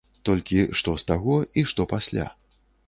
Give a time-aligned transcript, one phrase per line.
[0.29, 2.25] Толькі што з таго і што пасля?